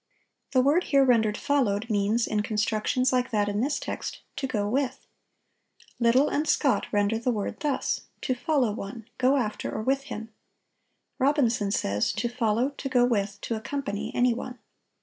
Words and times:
The 0.53 0.63
word 0.63 0.85
here 0.85 1.03
rendered 1.05 1.37
"followed," 1.37 1.87
means, 1.87 2.25
in 2.25 2.41
constructions 2.41 3.13
like 3.13 3.29
that 3.29 3.47
in 3.47 3.61
this 3.61 3.79
text, 3.79 4.21
"to 4.37 4.47
go 4.47 4.67
with." 4.67 5.05
Liddell 5.99 6.27
and 6.27 6.47
Scott 6.47 6.87
render 6.91 7.19
the 7.19 7.29
word 7.29 7.59
thus: 7.59 8.01
"To 8.23 8.33
follow 8.33 8.71
one, 8.71 9.05
go 9.19 9.37
after 9.37 9.71
or 9.71 9.83
with 9.83 10.05
him." 10.05 10.33
Robinson 11.19 11.69
says: 11.69 12.13
"To 12.13 12.27
follow, 12.27 12.69
to 12.69 12.89
go 12.89 13.05
with, 13.05 13.39
to 13.41 13.53
accompany 13.55 14.11
any 14.15 14.33
one." 14.33 14.57